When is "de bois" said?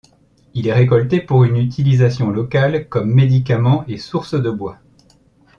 4.33-4.79